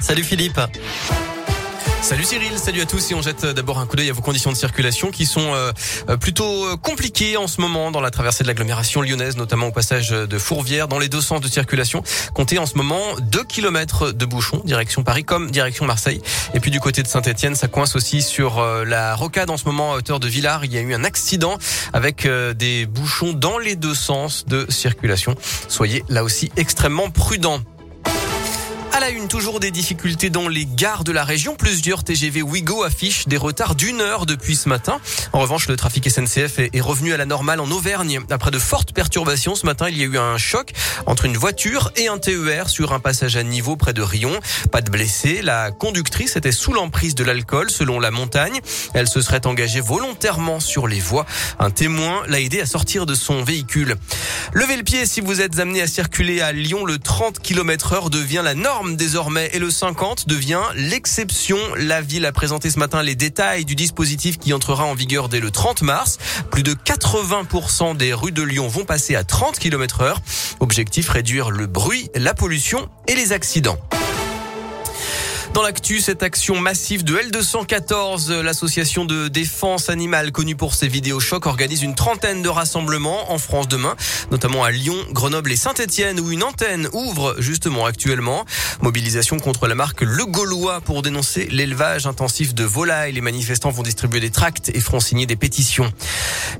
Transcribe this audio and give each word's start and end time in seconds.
Salut 0.00 0.24
Philippe. 0.24 0.60
Salut 2.04 2.24
Cyril, 2.24 2.58
salut 2.58 2.82
à 2.82 2.84
tous 2.84 3.10
et 3.10 3.14
on 3.14 3.22
jette 3.22 3.46
d'abord 3.46 3.78
un 3.78 3.86
coup 3.86 3.96
d'œil 3.96 4.10
à 4.10 4.12
vos 4.12 4.20
conditions 4.20 4.52
de 4.52 4.56
circulation 4.56 5.10
qui 5.10 5.24
sont 5.24 5.54
euh, 5.54 5.72
euh, 6.10 6.18
plutôt 6.18 6.66
euh, 6.66 6.76
compliquées 6.76 7.38
en 7.38 7.46
ce 7.46 7.62
moment 7.62 7.90
dans 7.90 8.02
la 8.02 8.10
traversée 8.10 8.44
de 8.44 8.48
l'agglomération 8.48 9.00
lyonnaise, 9.00 9.38
notamment 9.38 9.68
au 9.68 9.72
passage 9.72 10.10
de 10.10 10.38
Fourvière, 10.38 10.86
dans 10.86 10.98
les 10.98 11.08
deux 11.08 11.22
sens 11.22 11.40
de 11.40 11.48
circulation. 11.48 12.02
Comptez 12.34 12.58
en 12.58 12.66
ce 12.66 12.76
moment 12.76 13.00
2 13.22 13.44
km 13.44 14.12
de 14.12 14.26
bouchons, 14.26 14.60
direction 14.66 15.02
Paris 15.02 15.24
comme 15.24 15.50
direction 15.50 15.86
Marseille. 15.86 16.20
Et 16.52 16.60
puis 16.60 16.70
du 16.70 16.78
côté 16.78 17.02
de 17.02 17.08
Saint-Etienne, 17.08 17.54
ça 17.54 17.68
coince 17.68 17.96
aussi 17.96 18.20
sur 18.20 18.62
la 18.84 19.14
rocade 19.14 19.48
en 19.48 19.56
ce 19.56 19.64
moment 19.64 19.94
à 19.94 19.96
hauteur 19.96 20.20
de 20.20 20.28
Villars. 20.28 20.66
Il 20.66 20.74
y 20.74 20.78
a 20.78 20.82
eu 20.82 20.92
un 20.92 21.04
accident 21.04 21.56
avec 21.94 22.28
des 22.28 22.84
bouchons 22.84 23.32
dans 23.32 23.56
les 23.56 23.76
deux 23.76 23.94
sens 23.94 24.44
de 24.44 24.66
circulation. 24.68 25.36
Soyez 25.68 26.04
là 26.10 26.22
aussi 26.22 26.52
extrêmement 26.56 27.08
prudents. 27.08 27.60
À 28.94 29.00
la 29.00 29.10
une, 29.10 29.26
toujours 29.26 29.58
des 29.58 29.72
difficultés 29.72 30.30
dans 30.30 30.46
les 30.46 30.66
gares 30.66 31.02
de 31.02 31.10
la 31.10 31.24
région. 31.24 31.56
Plusieurs 31.56 32.04
TGV 32.04 32.42
Ouigo 32.42 32.84
affichent 32.84 33.26
des 33.26 33.36
retards 33.36 33.74
d'une 33.74 34.00
heure 34.00 34.24
depuis 34.24 34.54
ce 34.54 34.68
matin. 34.68 35.00
En 35.32 35.40
revanche, 35.40 35.66
le 35.66 35.74
trafic 35.74 36.08
SNCF 36.08 36.60
est 36.72 36.80
revenu 36.80 37.12
à 37.12 37.16
la 37.16 37.26
normale 37.26 37.58
en 37.58 37.68
Auvergne. 37.72 38.20
Après 38.30 38.52
de 38.52 38.58
fortes 38.60 38.92
perturbations, 38.92 39.56
ce 39.56 39.66
matin, 39.66 39.88
il 39.88 39.98
y 39.98 40.02
a 40.02 40.06
eu 40.06 40.16
un 40.16 40.38
choc 40.38 40.70
entre 41.06 41.24
une 41.24 41.36
voiture 41.36 41.90
et 41.96 42.06
un 42.06 42.18
TER 42.18 42.68
sur 42.68 42.92
un 42.92 43.00
passage 43.00 43.34
à 43.34 43.42
niveau 43.42 43.74
près 43.74 43.94
de 43.94 44.00
Rion. 44.00 44.38
Pas 44.70 44.80
de 44.80 44.90
blessés. 44.90 45.42
La 45.42 45.72
conductrice 45.72 46.36
était 46.36 46.52
sous 46.52 46.72
l'emprise 46.72 47.16
de 47.16 47.24
l'alcool, 47.24 47.70
selon 47.70 47.98
la 47.98 48.12
montagne. 48.12 48.60
Elle 48.94 49.08
se 49.08 49.20
serait 49.20 49.44
engagée 49.44 49.80
volontairement 49.80 50.60
sur 50.60 50.86
les 50.86 51.00
voies. 51.00 51.26
Un 51.58 51.72
témoin 51.72 52.22
l'a 52.28 52.38
aidé 52.38 52.60
à 52.60 52.66
sortir 52.66 53.06
de 53.06 53.16
son 53.16 53.42
véhicule. 53.42 53.96
Levez 54.52 54.76
le 54.76 54.84
pied 54.84 55.04
si 55.04 55.20
vous 55.20 55.40
êtes 55.40 55.58
amené 55.58 55.82
à 55.82 55.88
circuler 55.88 56.40
à 56.42 56.52
Lyon. 56.52 56.84
Le 56.84 57.00
30 57.00 57.40
km 57.40 57.92
heure 57.94 58.08
devient 58.08 58.42
la 58.44 58.54
norme 58.54 58.83
désormais 58.92 59.50
et 59.52 59.58
le 59.58 59.70
50 59.70 60.28
devient 60.28 60.62
l'exception. 60.76 61.58
La 61.76 62.00
ville 62.00 62.26
a 62.26 62.32
présenté 62.32 62.70
ce 62.70 62.78
matin 62.78 63.02
les 63.02 63.14
détails 63.14 63.64
du 63.64 63.74
dispositif 63.74 64.38
qui 64.38 64.52
entrera 64.52 64.84
en 64.84 64.94
vigueur 64.94 65.28
dès 65.28 65.40
le 65.40 65.50
30 65.50 65.82
mars. 65.82 66.18
Plus 66.50 66.62
de 66.62 66.74
80% 66.74 67.96
des 67.96 68.14
rues 68.14 68.32
de 68.32 68.42
Lyon 68.42 68.68
vont 68.68 68.84
passer 68.84 69.16
à 69.16 69.24
30 69.24 69.58
km 69.58 70.02
heure. 70.02 70.20
Objectif 70.60 71.08
réduire 71.08 71.50
le 71.50 71.66
bruit, 71.66 72.08
la 72.14 72.34
pollution 72.34 72.88
et 73.08 73.14
les 73.14 73.32
accidents. 73.32 73.78
Dans 75.54 75.62
l'actu, 75.62 76.00
cette 76.00 76.24
action 76.24 76.58
massive 76.58 77.04
de 77.04 77.16
L214, 77.16 78.40
l'association 78.40 79.04
de 79.04 79.28
défense 79.28 79.88
animale 79.88 80.32
connue 80.32 80.56
pour 80.56 80.74
ses 80.74 80.88
vidéos 80.88 81.20
chocs, 81.20 81.46
organise 81.46 81.84
une 81.84 81.94
trentaine 81.94 82.42
de 82.42 82.48
rassemblements 82.48 83.30
en 83.30 83.38
France 83.38 83.68
demain, 83.68 83.94
notamment 84.32 84.64
à 84.64 84.72
Lyon, 84.72 84.96
Grenoble 85.12 85.52
et 85.52 85.56
Saint-Etienne, 85.56 86.18
où 86.18 86.32
une 86.32 86.42
antenne 86.42 86.88
ouvre 86.92 87.36
justement 87.38 87.86
actuellement. 87.86 88.44
Mobilisation 88.80 89.38
contre 89.38 89.68
la 89.68 89.76
marque 89.76 90.00
Le 90.00 90.26
Gaulois 90.26 90.80
pour 90.80 91.02
dénoncer 91.02 91.46
l'élevage 91.52 92.08
intensif 92.08 92.52
de 92.52 92.64
volailles. 92.64 93.12
Les 93.12 93.20
manifestants 93.20 93.70
vont 93.70 93.84
distribuer 93.84 94.18
des 94.18 94.30
tracts 94.30 94.72
et 94.74 94.80
feront 94.80 94.98
signer 94.98 95.26
des 95.26 95.36
pétitions. 95.36 95.92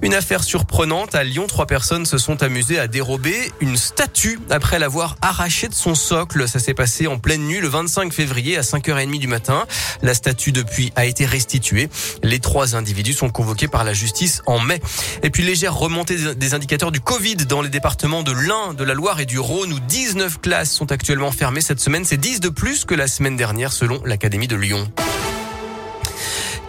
Une 0.03 0.15
affaire 0.15 0.45
surprenante. 0.45 1.17
À 1.17 1.25
Lyon, 1.25 1.49
trois 1.49 1.67
personnes 1.67 2.07
se 2.07 2.17
sont 2.17 2.45
amusées 2.45 2.79
à 2.79 2.87
dérober 2.87 3.51
une 3.59 3.77
statue 3.77 4.39
après 4.51 4.79
l'avoir 4.79 5.17
arrachée 5.21 5.67
de 5.67 5.75
son 5.75 5.97
socle. 5.97 6.47
Ça 6.47 6.61
s'est 6.61 6.75
passé 6.75 7.09
en 7.09 7.19
pleine 7.19 7.43
nuit 7.43 7.59
le 7.59 7.67
25 7.67 8.13
février 8.13 8.57
à 8.57 8.63
5 8.63 8.84
5h30 8.85 9.19
du 9.19 9.29
matin. 9.29 9.67
La 10.03 10.15
statue 10.15 10.53
depuis 10.53 10.93
a 10.97 11.05
été 11.05 11.25
restituée. 11.27 11.89
Les 12.23 12.41
trois 12.41 12.77
individus 12.77 13.15
sont 13.15 13.31
convoqués 13.31 13.69
par 13.69 13.85
la 13.85 13.95
justice 13.95 14.43
en 14.47 14.59
mai. 14.61 14.81
Et 15.23 15.31
puis 15.31 15.43
légère 15.43 15.75
remontée 15.75 16.35
des 16.35 16.55
indicateurs 16.55 16.93
du 16.93 17.01
Covid 17.01 17.37
dans 17.37 17.63
les 17.63 17.69
départements 17.69 18.23
de 18.23 18.33
l'Ain, 18.33 18.75
de 18.75 18.85
la 18.85 18.95
Loire 18.95 19.21
et 19.21 19.27
du 19.27 19.39
Rhône 19.39 19.73
où 19.73 19.81
19 19.81 20.41
classes 20.41 20.73
sont 20.73 20.93
actuellement 20.93 21.33
fermées 21.33 21.61
cette 21.61 21.81
semaine. 21.81 22.05
C'est 22.05 22.17
10 22.17 22.41
de 22.41 22.49
plus 22.49 22.85
que 22.85 22.95
la 22.95 23.07
semaine 23.07 23.37
dernière 23.37 23.73
selon 23.73 24.01
l'Académie 24.05 24.49
de 24.49 24.57
Lyon. 24.57 24.89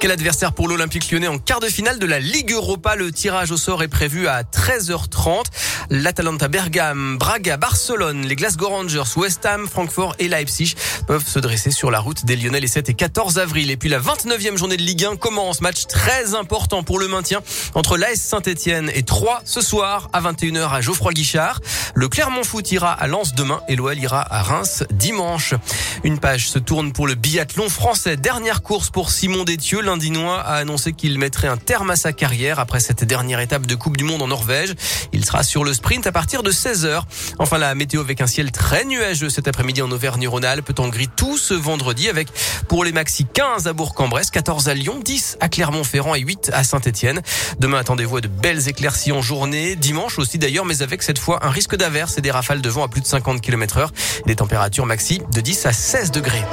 Quel 0.06 0.12
adversaire 0.12 0.54
pour 0.54 0.68
l'Olympique 0.68 1.10
lyonnais 1.10 1.28
en 1.28 1.40
quart 1.40 1.60
de 1.60 1.66
finale 1.66 1.98
de 1.98 2.06
la 2.06 2.20
Ligue 2.20 2.52
Europa 2.52 2.96
Le 2.96 3.12
tirage 3.12 3.50
au 3.50 3.58
sort 3.58 3.82
est 3.82 3.88
prévu 3.88 4.28
à 4.28 4.44
13h30. 4.44 5.46
L'Atalanta 5.90 6.48
Bergame, 6.48 7.18
Braga, 7.18 7.58
Barcelone, 7.58 8.22
les 8.22 8.36
Glasgow 8.36 8.70
Rangers, 8.70 9.02
West 9.16 9.44
Ham, 9.48 9.68
Francfort 9.68 10.16
et 10.20 10.28
Leipzig 10.28 10.76
peuvent 11.08 11.28
se 11.28 11.40
dresser 11.40 11.72
sur 11.72 11.90
la 11.90 12.00
route 12.00 12.24
des 12.24 12.36
Lyonnais 12.36 12.60
les 12.60 12.68
7 12.68 12.90
et 12.90 12.94
14 12.94 13.40
avril. 13.40 13.72
Et 13.72 13.78
puis 13.78 13.90
la 13.90 14.00
29e 14.00 14.58
journée 14.58 14.78
de 14.78 14.84
Ligue 14.84 15.06
1 15.06 15.16
commence. 15.16 15.62
Match 15.62 15.88
très 15.88 16.36
important 16.36 16.84
pour 16.84 17.00
le 17.00 17.08
maintien 17.08 17.42
entre 17.74 17.98
l'AS 17.98 18.18
Saint-Etienne 18.18 18.92
et 18.94 19.02
3 19.02 19.42
ce 19.44 19.60
soir 19.60 20.10
à 20.14 20.22
21h 20.22 20.70
à 20.70 20.82
Geoffroy 20.82 21.14
Guichard. 21.14 21.62
Le 21.96 22.10
Clermont 22.10 22.44
Foot 22.44 22.72
ira 22.72 22.92
à 22.92 23.08
Lens 23.08 23.34
demain 23.34 23.62
et 23.68 23.76
l'OL 23.76 23.98
ira 23.98 24.22
à 24.22 24.44
Reims 24.44 24.84
dimanche. 24.92 25.56
Une 26.04 26.20
page 26.20 26.48
se 26.48 26.60
tourne 26.60 26.94
pour 26.94 27.08
le 27.08 27.16
biathlon 27.16 27.70
français. 27.70 28.18
Dernière 28.18 28.62
course 28.62 28.92
pour 28.92 29.10
Simon 29.10 29.46
Détieux. 29.46 29.82
L'Indinois 29.96 30.42
a 30.42 30.56
annoncé 30.56 30.92
qu'il 30.92 31.18
mettrait 31.18 31.48
un 31.48 31.56
terme 31.56 31.90
à 31.90 31.96
sa 31.96 32.12
carrière 32.12 32.60
après 32.60 32.82
cette 32.82 33.06
dernière 33.06 33.40
étape 33.40 33.66
de 33.66 33.76
Coupe 33.76 33.96
du 33.96 34.04
Monde 34.04 34.22
en 34.22 34.28
Norvège. 34.28 34.76
Il 35.14 35.24
sera 35.24 35.42
sur 35.42 35.64
le 35.64 35.74
sprint 35.74 36.06
à 36.06 36.12
partir 36.12 36.44
de 36.44 36.52
16h. 36.52 37.04
Enfin, 37.40 37.58
la 37.58 37.74
météo 37.76 38.02
avec 38.02 38.20
un 38.20 38.28
ciel 38.28 38.52
très 38.52 38.84
nuageux 38.84 39.30
cet 39.30 39.48
après-midi 39.48 39.82
en 39.82 39.90
Auvergne-Rhône-Alpes, 39.90 40.78
en 40.80 40.90
gris 40.90 41.08
tout 41.08 41.38
ce 41.38 41.54
vendredi 41.54 42.10
avec 42.10 42.28
pour 42.68 42.84
les 42.84 42.92
maxi 42.92 43.26
15 43.26 43.68
à 43.68 43.72
Bourg-en-Bresse, 43.72 44.32
14 44.32 44.68
à 44.68 44.74
Lyon, 44.74 45.00
10 45.02 45.38
à 45.40 45.48
Clermont-Ferrand 45.48 46.14
et 46.14 46.20
8 46.20 46.52
à 46.54 46.66
Saint-Etienne. 46.66 47.22
Demain, 47.60 47.78
attendez-vous 47.78 48.18
à 48.18 48.22
de 48.22 48.28
belles 48.28 48.68
éclaircies 48.68 49.14
en 49.14 49.22
journée. 49.22 49.78
Dimanche 49.78 50.20
aussi 50.20 50.38
d'ailleurs, 50.38 50.66
mais 50.66 50.82
avec 50.82 51.04
cette 51.04 51.20
fois 51.20 51.40
un 51.46 51.52
risque 51.52 51.78
d'averse 51.78 52.18
et 52.18 52.22
des 52.22 52.32
rafales 52.32 52.62
de 52.62 52.70
vent 52.70 52.84
à 52.84 52.90
plus 52.90 53.00
de 53.00 53.08
50 53.08 53.40
km 53.40 53.78
heure. 53.78 53.94
Des 54.26 54.36
températures 54.36 54.86
maxi 54.86 55.22
de 55.32 55.40
10 55.40 55.66
à 55.68 55.72
16 55.72 56.12
degrés. 56.12 56.44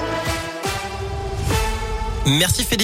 Merci 2.25 2.63
Philippe. 2.63 2.81